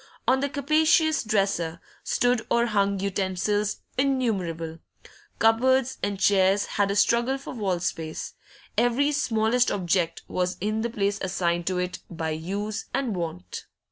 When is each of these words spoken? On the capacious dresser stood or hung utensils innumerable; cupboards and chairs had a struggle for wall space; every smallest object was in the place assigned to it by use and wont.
On 0.27 0.39
the 0.39 0.49
capacious 0.49 1.23
dresser 1.23 1.79
stood 2.03 2.47
or 2.49 2.65
hung 2.65 2.99
utensils 2.99 3.81
innumerable; 3.99 4.79
cupboards 5.37 5.99
and 6.01 6.19
chairs 6.19 6.65
had 6.65 6.89
a 6.89 6.95
struggle 6.95 7.37
for 7.37 7.53
wall 7.53 7.79
space; 7.79 8.33
every 8.75 9.11
smallest 9.11 9.69
object 9.71 10.23
was 10.27 10.57
in 10.59 10.81
the 10.81 10.89
place 10.89 11.19
assigned 11.21 11.67
to 11.67 11.77
it 11.77 11.99
by 12.09 12.31
use 12.31 12.85
and 12.95 13.15
wont. 13.15 13.67